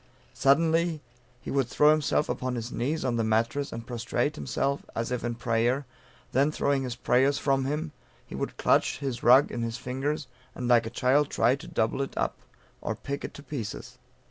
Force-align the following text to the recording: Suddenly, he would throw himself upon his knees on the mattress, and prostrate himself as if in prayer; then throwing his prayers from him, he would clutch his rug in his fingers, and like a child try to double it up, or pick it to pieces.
Suddenly, 0.33 0.99
he 1.41 1.51
would 1.51 1.67
throw 1.67 1.91
himself 1.91 2.27
upon 2.27 2.55
his 2.55 2.71
knees 2.71 3.05
on 3.05 3.17
the 3.17 3.23
mattress, 3.23 3.71
and 3.71 3.85
prostrate 3.85 4.35
himself 4.35 4.83
as 4.95 5.11
if 5.11 5.23
in 5.23 5.35
prayer; 5.35 5.85
then 6.31 6.51
throwing 6.51 6.81
his 6.81 6.95
prayers 6.95 7.37
from 7.37 7.65
him, 7.65 7.91
he 8.25 8.33
would 8.33 8.57
clutch 8.57 8.97
his 8.97 9.21
rug 9.21 9.51
in 9.51 9.61
his 9.61 9.77
fingers, 9.77 10.25
and 10.55 10.67
like 10.67 10.87
a 10.87 10.89
child 10.89 11.29
try 11.29 11.55
to 11.55 11.67
double 11.67 12.01
it 12.01 12.17
up, 12.17 12.37
or 12.81 12.95
pick 12.95 13.23
it 13.23 13.35
to 13.35 13.43
pieces. 13.43 13.99